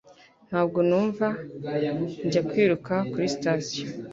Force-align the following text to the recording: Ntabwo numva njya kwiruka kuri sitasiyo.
Ntabwo 0.47 0.79
numva 0.89 1.27
njya 2.25 2.41
kwiruka 2.49 2.93
kuri 3.11 3.25
sitasiyo. 3.33 3.83